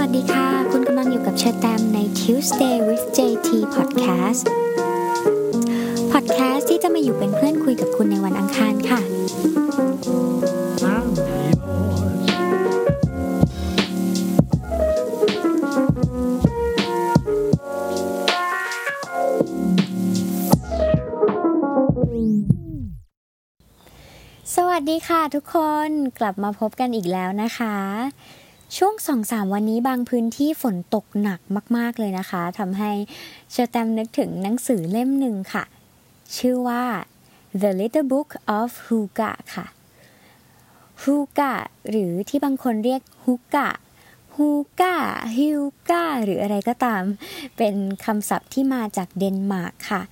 [0.00, 4.44] วัสดีค่ะ คุณกำลังอยู่กับเชอแตมใน Tuesday with JT Podcast
[6.12, 9.00] Podcast ที่จะมาอยู่เป็นเพื่อนคุยกับคุณในวันอังคารค่ะ
[24.56, 25.56] สวัสดีค่ะทุกค
[25.86, 25.88] น
[26.18, 27.76] กลับมาพบกันอีกแล้วนะคะ
[28.78, 31.40] ช่วงสองสามวันนี้บางพื้นที่ฝนตกหนัก
[31.76, 32.92] มาก ๆ เลยนะคะทำให้
[33.50, 35.64] เชอแตมนึกถึงหนังสือเล่มหนึ่งค่ะ
[36.36, 36.84] ชื่อว่า
[37.60, 39.66] The Little Book of Huga ค่ะ
[41.02, 41.52] Huga
[41.88, 43.66] หรือที่บางคนเรียก Huga
[44.34, 44.48] ฮู
[44.80, 44.96] ก้า
[45.36, 47.02] ฮิวก้าหรืออะไรก็ตาม
[47.56, 50.02] เป็นคำศัพท์ที่มาจากเดนมาร์กค่ะ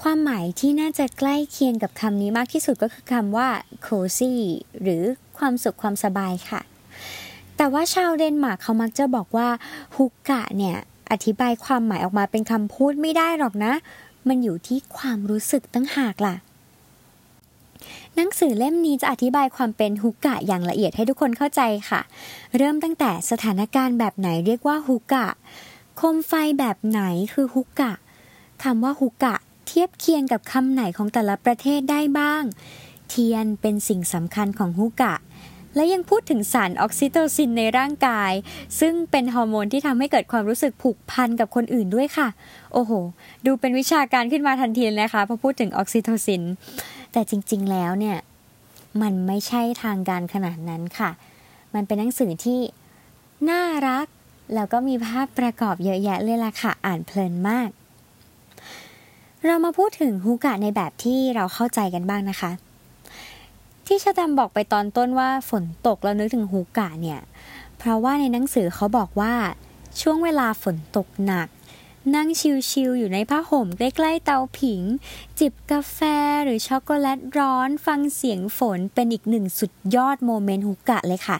[0.00, 3.48] ความหมายที่น่าจะใกล้เคียงกับคำนี้มากที่สุดก็คือคำว่า
[3.86, 4.34] cozy
[4.82, 5.02] หรือ
[5.38, 6.62] ความสุขความสบายค่ะ
[7.58, 9.48] แต่ว่าชาวเดนมาร์กเขามักจะบอกว่า
[9.96, 10.76] ฮุกกะเนี่ย
[11.12, 13.72] อธิบายความหมายออกมาเป็นคำพูดไม่ได้หรอกนะ
[14.28, 16.36] มันอยู่ที่ความรู้สึกตั้งหากล่ะ
[18.14, 22.00] หนังสือเล่มนี้จะอธิบายความเป็นฮุกกะอย่างละเอียดให้ทุกคนเข้าใจค่ะ
[22.56, 25.26] เริ่มตั้งแต่สถานการณ์แบบไหนเรียกว่าฮุกกะ
[25.96, 27.00] โคมไฟแบบไหน
[27.32, 27.92] คือฮุกกะ
[28.62, 29.34] คำว่าฮุกกะ
[29.66, 32.42] เทียบเคียงกับคำไหนของแต่ละประเทศได้บ้าง
[33.08, 35.14] เทียนเป็นสิ่งสำคัญของ hygge
[35.74, 38.32] และยังพูดถึงสารออกซิโตซินในร่างกาย
[38.80, 42.28] ซึ่งเป็นฮอร์โมนที่ทำให้เกิดความรู้สึกผูกพันกับคนอื่นด้วยค่ะ
[42.72, 42.92] โอ้โห
[43.46, 46.42] ดูเป็นวิชาการขึ้นมาทันทีเลยนะคะพอพูดถึงออกซิโทซิน
[47.12, 48.16] แต่จริงๆแล้วเนี่ย
[49.02, 51.10] มันไม่ใช่ทางการขนาดนั้นค่ะ
[51.74, 52.60] มันเป็นหนังสือที่
[53.50, 54.06] น่ารัก
[54.54, 57.68] แล้วก็มีภาพประกอบเยอะแยะเลยล่ะค่ะ อ่านเพลินมาก
[59.46, 62.50] เรามาพูดถึง hygge ในแบบที่เราเข้าใจกันบ้างนะคะ
[63.88, 67.20] ที่ชาดามบอกไปตอนต้นว่าฝนตกแล้วนึกถึง hygge เนี่ย
[67.78, 69.34] เพราะว่าในหนังสือเขาบอกว่า
[70.00, 71.48] ช่วงเวลาฝนตกหนัก
[72.16, 72.28] นั่ง
[72.70, 74.82] chill ๆอยู่ในผ้าห่มใกล้ๆเตาผิง
[75.40, 75.98] จิบกาแฟ
[76.44, 81.38] หรือช็อกโกแลตร้อนฟังเสียงฝนเป็นอีกหนึ่งสุดยอด moment hygge เลยค่ะ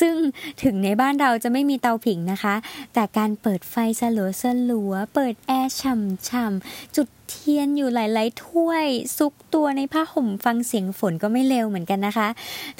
[0.00, 0.14] ซึ่ง
[0.62, 2.54] ถึงในบ้านเราจะไม่มีเตาผิงนะคะ
[2.94, 8.86] แต่การเปิดไฟสลัวสลัวเปิดแอร์ช่ำๆจุดเทียนอยู่หลาย ๆ ถ้วย
[9.18, 12.28] ซุกตัวในผ้าห่มฟังเสียงฝนก็ไม่เลวเหมือนกันนะคะ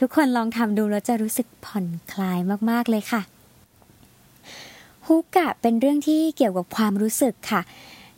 [0.00, 2.38] ทุกคนลองทำดูแล้วจะรู้สึกผ่อนคลาย
[2.70, 3.33] มากๆเลยค่ะ
[5.06, 7.62] ฮุกะเป็นเรื่องที่เกี่ยวกับความรู้สึกค่ะ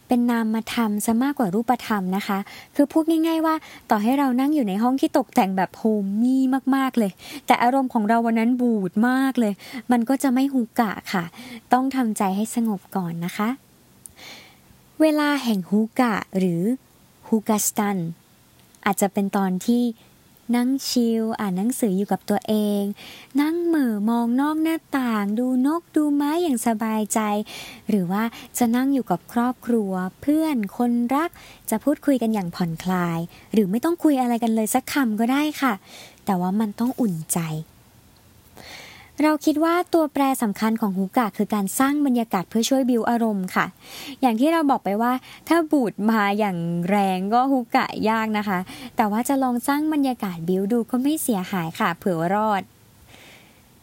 [0.08, 2.38] เป็นนามธรรมซะมากกว่ารูปธรรมนะคะ
[2.74, 3.54] คือพูดง่าย ๆ ว่า
[3.90, 6.42] ต่อให้เรานั่งอยู่ในห้องที่ตกแต่งแบบโฮมมี่
[6.76, 7.12] มากๆเลย
[7.46, 9.52] แต่อารมณ์ของเราวันนั้นบูดมากเลย
[9.90, 11.24] มันก็จะไม่ฮุกะค่ะ
[11.72, 13.48] ต้องทำใจให้สงบก่อนนะคะ
[15.00, 16.62] เวลาแห่งฮุกะหรือ
[17.28, 17.98] ฮุกาสตัน
[18.86, 19.82] อาจจะเป็นตอนที่
[20.54, 22.82] นั่งชิลอ่านหนังสืออยู่กับตัวเอง
[23.40, 27.20] นั่งเหม่อมองนอกหน้าต่าง ดูนกดูไม้อย่างสบายใจ
[27.88, 28.22] หรือว่า
[28.58, 31.30] จะนั่งอยู่กับครอบครัว เพื่อนคนรัก
[31.70, 33.18] จะพูดคุยกันอย่างผ่อนคลาย
[33.52, 35.72] หรือไม่ต้องคุยอะไรกันเลยสักคำก็ได้ค่ะ
[36.26, 37.38] แต่ว่ามันต้องอุ่นใจ
[39.22, 43.66] เราคิดว่าตัวแปรสำคัญของฮูกะคือการสร้างบรรยากาศเพื่อช่วยบิวอารมณ์ค่ะ
[44.20, 45.12] อย่างที่เราบอกไปว่า
[45.48, 46.56] ถ้าบูดมาอย่าง
[46.90, 48.58] แรงก็ฮูกะยากนะคะ
[48.96, 52.62] แต่ว่าจะลองสร้างบรรยากาศบิวดูก็ไม่เสียหายค่ะ เผื่อรอด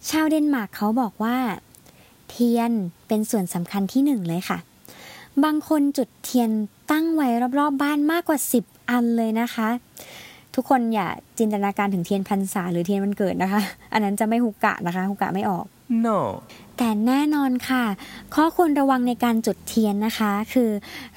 [0.09, 1.37] ชาวเดนมาร์กเขาบอกว่า
[2.29, 2.71] เทียน
[3.07, 4.57] เป็นส่วนสำคัญที่หนึ่งเลยค่ะ
[5.43, 6.49] บางคนจุดเทียน
[6.91, 7.27] ตั้งไว้
[7.59, 9.69] รอบๆบ้านมากกว่า 10 อันเลยนะคะ
[10.55, 11.09] ทุกคนอย่า
[11.39, 13.61] จินตนาการถึงเทียนพรรษาหรือเทียนวันเกิดนะคะ
[13.93, 15.65] อันนั้นจะไม่ฮุกะนะคะฮุกะไม่ออก
[16.07, 16.19] No.
[16.77, 17.85] แต่แน่นอนค่ะ
[18.35, 20.71] ข้อควรระวังในการจุดเทียนนะคะ คือ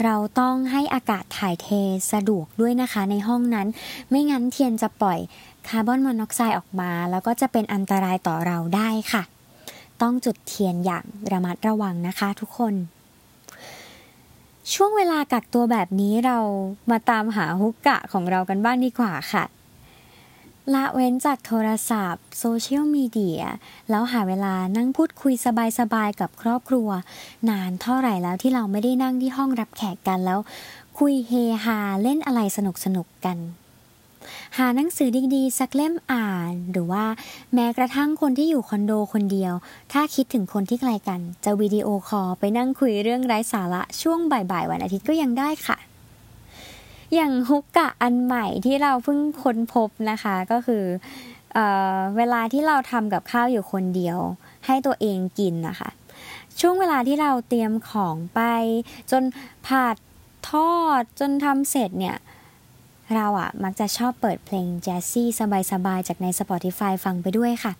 [0.04, 1.68] เราต้องให้อากาศถ่ายเท
[2.12, 3.68] สะดวกด้วยนะคะในห้องนั้น
[4.10, 5.18] ไม่งั้นเทียนจะปล่อย
[5.68, 9.22] คาร์บอนมอนอกไซด์ออกมา แล้วก็จะเป็นอันตรายต่อเราได้ค่ะ
[10.02, 12.74] ต้องจุดเทียนอย่างระมัดระวังนะคะทุกคน
[14.74, 16.38] ช่วงเวลากักตัวแบบนี้เรา
[16.90, 19.44] มาตามหาฮุกกะของเรากันบ้างดีกว่าค่ะ
[20.74, 23.42] ละเว้นจากโทรศัพท์โซเชียลมีเดีย
[23.90, 25.34] แล้วหาเวลานั่งพูดคุย
[25.78, 26.88] สบายๆกับครอบครัว
[27.50, 30.38] นานเท่าไหร่แล้วที่เราไม่ได้นั่งที่ห้องรับแขกกันแล้ว
[30.98, 31.32] คุยเฮ
[31.64, 32.58] ฮาเล่นอะไรส
[32.96, 33.38] นุกๆกัน
[34.58, 37.04] หาหนังสือดีๆ สักเล่มอ่าน หรือว่า
[37.54, 39.52] แม้กระทั่งคนที่อยู่คอนโดคนเดียว
[39.92, 45.78] ถ้าคิดถึงคนที่ไกลกัน จะวิดีโอคอลไปนั่งคุยเรื่องไร้สาระช่วงบ่ายๆวันอาทิตย์ก็ยังได้ค่ะ
[47.14, 50.84] อย่างฮุกกะอันใหม่ที่เราเพิ่งค้นพบนะคะก็คือ
[51.54, 51.58] เอ
[51.96, 54.18] อเวลาที่เราทำกับข้าวอยู่คนเดียว
[54.66, 55.90] ให้ตัวเองกินนะคะ
[56.60, 58.40] ช่วงเวลาที่เราเตรียมของไป
[59.10, 59.22] จน
[59.66, 59.96] ผัด
[60.50, 62.16] ทอดจนทำเสร็จเนี่ย
[63.14, 65.28] เราอะมักจะชอบเปิดเพลงแจ๊สซี่
[65.72, 67.72] สบายๆ จากใน Spotify ฟังไปด้วยค่ะ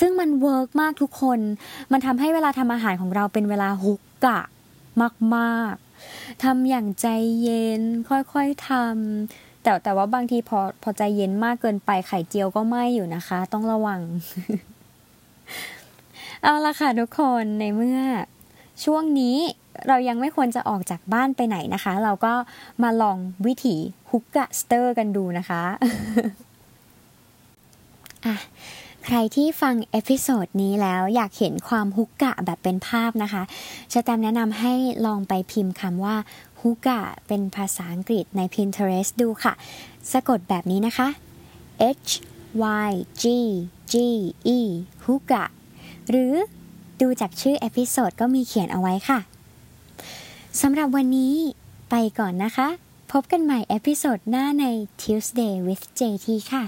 [0.00, 1.38] ซึ่งมัน work มากทุกคน
[1.92, 4.40] มันทำให้เวลาทำอาหารของเราเป็นเวลา hygge
[5.36, 7.06] มากๆทำอย่างใจ
[7.42, 14.00] เย็นค่อยๆทำแต่แต่ว่าบางทีพอพอใจเย็นมากเกินไปไข่เจียวก็ไหม้อยู่นะคะ ต้องระวัง
[16.42, 18.00] เอาละค่ะทุกคนในเมื่อ
[18.84, 19.36] ช่วงนี้
[19.88, 22.34] เรายังไม่ควรจะออกจากบ้านไปไหนนะคะ เราก็
[22.82, 23.76] มาลองวิถี
[24.10, 25.62] hyggester กันดูนะคะ
[28.26, 28.36] อะ
[29.04, 33.42] ใครที่ฟัง episode นี้แล้วอยากเห็นความ hygge แบบเป็นภาพนะคะ
[33.92, 34.72] ชาดามแนะนำให้
[35.06, 36.16] ลองไปพิมพ์คำว่า
[36.60, 39.52] hygge เป็นภาษาอังกฤษใน Pinterest ดูค่ะ
[40.12, 41.08] สะกดแบบนี้นะคะ
[42.08, 42.10] H
[42.88, 43.24] Y G
[43.92, 43.94] G
[44.56, 44.58] E
[45.04, 45.44] hygge
[46.10, 46.34] หรือ
[47.00, 49.18] ดูจากชื่อ episode ก็มีเขียนเอาไว้ค่ะ
[50.62, 51.34] สำหรับวันนี้
[51.90, 52.68] ไปก่อนนะคะ
[53.12, 54.64] พบกันใหม่ episode หน้าใน
[55.00, 56.62] Tuesday with JT ค่ะ